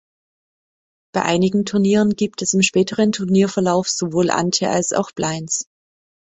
Bei 1.13 1.21
einigen 1.25 1.63
Turnieren 1.63 2.15
gibt 2.15 2.41
es 2.41 2.55
im 2.55 2.63
späteren 2.63 3.11
Turnierverlauf 3.11 3.87
sowohl 3.87 4.31
Ante 4.31 4.67
als 4.67 4.93
auch 4.93 5.11
Blinds. 5.11 5.67